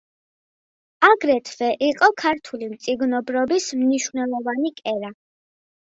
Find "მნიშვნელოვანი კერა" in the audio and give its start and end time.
3.83-5.17